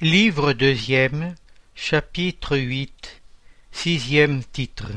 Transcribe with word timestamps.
Livre 0.00 0.52
deuxième, 0.52 1.34
chapitre 1.74 2.56
huit, 2.56 3.20
sixième 3.72 4.44
titre. 4.44 4.92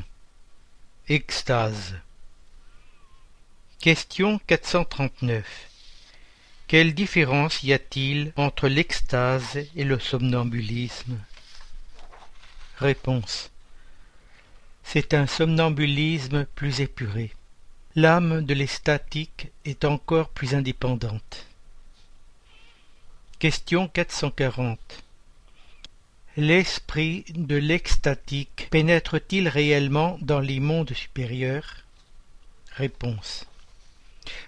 Extase. 1.08 1.96
Question 3.80 4.38
439. 4.46 5.44
Quelle 6.68 6.94
différence 6.94 7.64
y 7.64 7.74
a-t-il 7.74 8.32
entre 8.36 8.68
l'extase 8.68 9.58
et 9.76 9.86
le 9.86 9.98
somnambulisme? 9.98 11.18
Réponse. 12.78 13.50
C'est 14.84 15.16
un 15.16 15.26
somnambulisme 15.26 16.46
plus 16.54 16.80
épuré. 16.80 17.32
L'âme 17.96 18.46
de 18.46 18.54
l'extatique 18.54 19.48
est 19.66 19.84
encore 19.84 20.30
plus 20.30 20.54
indépendante. 20.54 21.48
Question 23.42 23.88
440. 23.88 24.78
L'esprit 26.38 27.26
de 27.34 27.56
l'extatique 27.56 28.68
pénètre-t-il 28.70 29.48
réellement 29.48 30.20
dans 30.22 30.40
les 30.40 30.60
mondes 30.60 30.94
supérieurs 30.94 31.78
Réponse. 32.74 33.48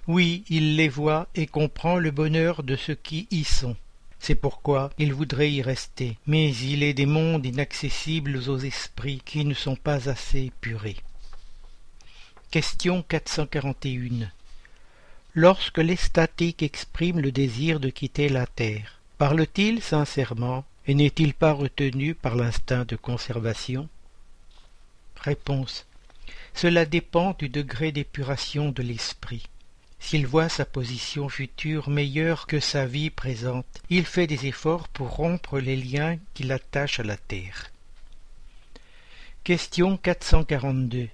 Oui, 0.06 0.44
il 0.48 0.76
les 0.76 0.90
voit 0.90 1.28
et 1.34 1.48
comprend 1.48 1.98
le 1.98 2.12
bonheur 2.12 2.62
de 2.62 2.76
ceux 2.76 2.94
qui 2.94 3.28
y 3.32 3.46
sont. 3.46 3.76
C'est 4.20 4.36
pourquoi 4.36 4.92
il 5.00 5.12
voudrait 5.12 5.52
y 5.52 5.64
rester, 5.64 6.20
mais 6.28 6.56
il 6.56 6.84
est 6.84 6.94
des 6.94 7.08
mondes 7.08 7.48
inaccessibles 7.48 8.48
aux 8.48 8.60
esprits 8.60 9.24
qui 9.26 9.44
ne 9.44 9.56
sont 9.56 9.76
pas 9.76 10.08
assez 10.08 10.42
épurés. 10.42 10.98
Question 12.52 13.02
441. 13.02 14.30
Lorsque 15.36 15.80
l'extatique 15.80 16.62
exprime 16.62 17.20
le 17.20 17.32
désir 17.32 17.80
de 17.80 17.90
quitter 17.90 18.30
la 18.30 18.46
terre, 18.46 19.00
parle-t-il 19.18 19.82
sincèrement 19.82 20.64
et 20.86 20.94
n'est-il 20.94 21.34
pas 21.34 21.54
retenu 21.54 22.14
par 22.14 22.36
l'instinct 22.36 22.86
de 22.86 22.96
conservation? 22.96 23.90
Réponse. 25.16 25.88
Cela 26.54 26.86
dépend 26.86 27.36
du 27.40 27.50
degré 27.50 27.92
d'épuration 27.92 28.70
de 28.70 28.84
l'esprit. 28.84 29.48
S'il 30.00 30.28
voit 30.28 30.50
sa 30.50 30.66
position 30.66 31.30
future 31.30 31.90
meilleure 31.90 32.46
que 32.46 32.60
sa 32.60 32.86
vie 32.86 33.10
présente, 33.10 33.82
il 33.90 34.06
fait 34.06 34.28
des 34.28 34.46
efforts 34.46 34.88
pour 34.88 35.16
rompre 35.16 35.58
les 35.60 35.78
liens 35.78 36.20
qui 36.36 36.44
l'attachent 36.44 37.00
à 37.00 37.04
la 37.04 37.18
terre. 37.18 37.72
Question 39.44 39.98
442 39.98 41.10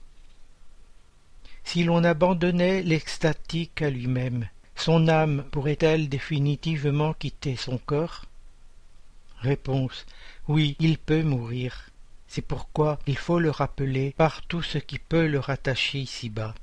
si 1.72 1.84
l'on 1.84 2.04
abandonnait 2.04 2.82
l'extatique 2.82 3.84
à 3.84 3.92
lui-même, 3.92 4.50
son 4.76 5.08
âme 5.08 5.46
pourrait-elle 5.52 6.10
définitivement 6.10 7.14
quitter 7.14 7.56
son 7.56 7.78
corps? 7.78 8.26
Réponse. 9.38 10.08
Oui, 10.48 10.76
il 10.80 10.98
peut 10.98 11.22
mourir. 11.22 11.92
C'est 12.28 12.42
pourquoi 12.42 12.98
il 13.06 13.20
faut 13.20 13.38
le 13.38 13.52
rappeler 13.52 14.16
par 14.18 14.42
tout 14.48 14.64
ce 14.64 14.80
qui 14.80 14.98
peut 14.98 15.28
le 15.28 15.38
rattacher 15.38 16.00
ici-bas, 16.00 16.56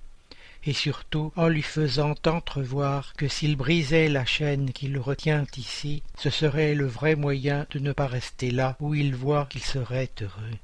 et 0.64 0.72
surtout 0.72 1.32
en 1.36 1.46
lui 1.46 1.62
faisant 1.62 2.16
entrevoir 2.26 3.14
que 3.14 3.28
s'il 3.28 3.54
brisait 3.54 4.08
la 4.08 4.24
chaîne 4.24 4.72
qui 4.72 4.88
le 4.88 5.00
retient 5.00 5.46
ici, 5.56 6.02
ce 6.18 6.30
serait 6.30 6.74
le 6.74 6.86
vrai 6.86 7.14
moyen 7.14 7.64
de 7.70 7.78
ne 7.78 7.92
pas 7.92 8.08
rester 8.08 8.50
là 8.50 8.76
où 8.80 8.92
il 8.92 9.14
voit 9.14 9.46
qu'il 9.46 9.62
serait 9.62 10.10
heureux. 10.20 10.58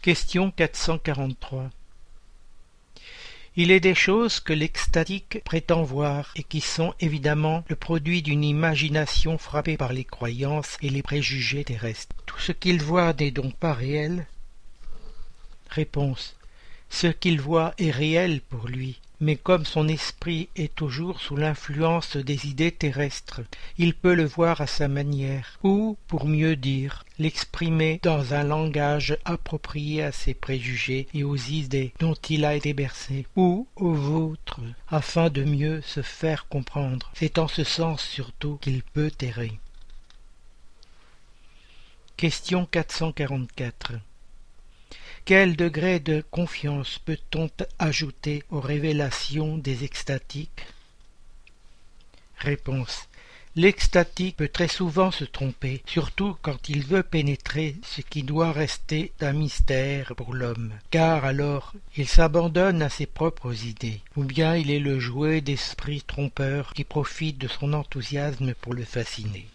Question 0.00 0.52
443 0.52 1.70
il 3.58 3.70
est 3.70 3.80
des 3.80 3.94
choses 3.94 4.38
que 4.38 4.52
l'extatique 4.52 5.42
prétend 5.42 5.82
voir 5.82 6.30
et 6.36 6.42
qui 6.42 6.60
sont 6.60 6.92
évidemment 7.00 7.64
le 7.68 7.76
produit 7.76 8.20
d'une 8.20 8.44
imagination 8.44 9.38
frappée 9.38 9.78
par 9.78 9.94
les 9.94 10.04
croyances 10.04 10.76
et 10.82 10.90
les 10.90 11.02
préjugés 11.02 11.64
terrestres. 11.64 12.14
Tout 12.26 12.38
ce 12.38 12.52
qu'il 12.52 12.82
voit 12.82 13.14
n'est 13.14 13.30
donc 13.30 13.56
pas 13.56 13.72
réel? 13.72 14.26
Réponse. 15.70 16.36
Ce 16.90 17.06
qu'il 17.06 17.40
voit 17.40 17.74
est 17.78 17.90
réel 17.90 18.42
pour 18.42 18.68
lui, 18.68 19.00
mais 19.20 19.36
comme 19.36 19.64
son 19.64 19.88
esprit 19.88 20.48
est 20.56 20.74
toujours 20.74 21.20
sous 21.20 21.36
l'influence 21.36 22.16
des 22.16 22.46
idées 22.46 22.72
terrestres, 22.72 23.40
il 23.78 23.94
peut 23.94 24.14
le 24.14 24.24
voir 24.24 24.60
à 24.60 24.66
sa 24.66 24.88
manière, 24.88 25.58
ou, 25.62 25.96
pour 26.06 26.26
mieux 26.26 26.56
dire, 26.56 27.04
l'exprimer 27.18 28.00
dans 28.02 28.34
un 28.34 28.44
langage 28.44 29.16
approprié 29.24 30.02
à 30.02 30.12
ses 30.12 30.34
préjugés 30.34 31.08
et 31.14 31.24
aux 31.24 31.36
idées 31.36 31.92
dont 31.98 32.14
il 32.28 32.44
a 32.44 32.54
été 32.54 32.74
bercé, 32.74 33.26
ou 33.36 33.66
aux 33.76 33.94
vôtres, 33.94 34.60
afin 34.88 35.30
de 35.30 35.44
mieux 35.44 35.80
se 35.82 36.02
faire 36.02 36.48
comprendre. 36.48 37.10
C'est 37.14 37.38
en 37.38 37.48
ce 37.48 37.64
sens 37.64 38.02
surtout 38.02 38.58
qu'il 38.60 38.82
peut 38.82 39.12
errer. 39.20 39.58
Question 42.16 42.66
444 42.66 43.92
quel 45.26 45.56
degré 45.56 45.98
de 45.98 46.24
confiance 46.30 47.00
peut-on 47.00 47.50
ajouter 47.80 48.44
aux 48.52 48.60
révélations 48.60 49.58
des 49.58 49.82
extatiques? 49.82 50.66
Réponse. 52.38 53.08
L'extatique 53.56 54.36
peut 54.36 54.48
très 54.48 54.68
souvent 54.68 55.10
se 55.10 55.24
tromper, 55.24 55.82
surtout 55.84 56.36
quand 56.42 56.68
il 56.68 56.86
veut 56.86 57.02
pénétrer 57.02 57.74
ce 57.82 58.02
qui 58.02 58.22
doit 58.22 58.52
rester 58.52 59.10
un 59.20 59.32
mystère 59.32 60.14
pour 60.14 60.32
l'homme, 60.32 60.72
car 60.92 61.24
alors 61.24 61.72
il 61.96 62.06
s'abandonne 62.06 62.80
à 62.80 62.88
ses 62.88 63.06
propres 63.06 63.64
idées, 63.64 64.02
ou 64.14 64.22
bien 64.22 64.54
il 64.54 64.70
est 64.70 64.78
le 64.78 65.00
jouet 65.00 65.40
d'esprits 65.40 66.02
trompeurs 66.06 66.72
qui 66.72 66.84
profitent 66.84 67.38
de 67.38 67.48
son 67.48 67.72
enthousiasme 67.72 68.54
pour 68.54 68.74
le 68.74 68.84
fasciner. 68.84 69.48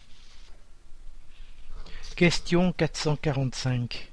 Question 2.18 2.74
445 2.74 4.10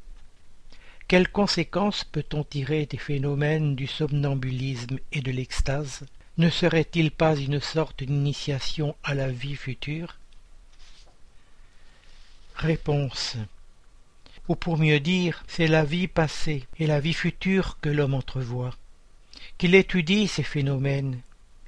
quelles 1.08 1.30
conséquences 1.30 2.04
peut-on 2.04 2.44
tirer 2.44 2.84
des 2.84 2.98
phénomènes 2.98 3.74
du 3.74 3.86
somnambulisme 3.86 4.98
et 5.10 5.22
de 5.22 5.30
l'extase? 5.30 6.04
Ne 6.36 6.50
serait-il 6.50 7.10
pas 7.10 7.34
une 7.34 7.60
sorte 7.60 8.04
d'initiation 8.04 8.94
à 9.02 9.14
la 9.14 9.30
vie 9.30 9.56
future? 9.56 10.18
Réponse. 12.56 13.36
Ou 14.48 14.54
pour 14.54 14.76
mieux 14.76 15.00
dire, 15.00 15.42
c'est 15.48 15.66
la 15.66 15.82
vie 15.82 16.08
passée 16.08 16.66
et 16.78 16.86
la 16.86 17.00
vie 17.00 17.14
future 17.14 17.78
que 17.80 17.88
l'homme 17.88 18.14
entrevoit. 18.14 18.76
Qu'il 19.56 19.74
étudie 19.74 20.28
ces 20.28 20.42
phénomènes, 20.42 21.20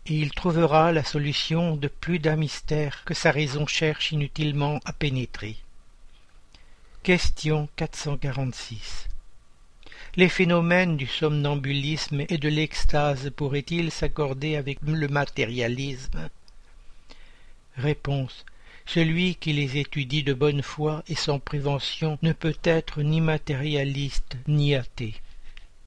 et 0.05 0.17
il 0.17 0.33
trouvera 0.33 0.93
la 0.93 1.03
solution 1.03 1.77
de 1.77 1.89
plus 1.89 2.19
d'un 2.19 2.37
mystère 2.37 3.05
que 3.07 3.15
sa 3.15 3.31
raison 3.31 3.67
cherche 3.67 4.13
inutilement 4.13 4.81
à 4.85 4.93
pénétrer. 4.93 5.57
Question 7.03 7.71
446 7.77 9.10
les 10.17 10.29
phénomènes 10.29 10.97
du 10.97 11.07
somnambulisme 11.07 12.23
et 12.29 12.39
de 12.39 12.49
l'extase 12.49 13.31
pourraient-ils 13.31 13.91
s'accorder 13.91 14.57
avec 14.57 14.79
le 14.83 15.09
matérialisme? 15.09 16.29
Réponse. 17.77 18.45
Celui 18.87 19.37
qui 19.37 19.53
les 19.53 19.79
étudie 19.79 20.23
de 20.23 20.35
bonne 20.35 20.63
foi 20.63 21.05
et 21.09 21.15
sans 21.15 21.39
prévention 21.39 22.19
ne 22.23 22.33
peut 22.33 22.59
être 22.65 23.03
ni 23.03 23.21
matérialiste 23.21 24.37
ni 24.49 24.75
athée. 24.75 25.15